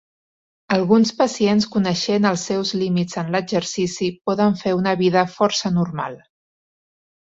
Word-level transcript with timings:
Alguns 0.77 1.11
pacients 1.19 1.67
coneixent 1.75 2.25
els 2.31 2.47
seus 2.51 2.73
límits 2.85 3.21
en 3.25 3.31
l'exercici, 3.37 4.11
poden 4.31 4.61
fer 4.67 4.77
una 4.83 4.99
vida 5.07 5.29
força 5.39 5.77
normal. 5.81 6.23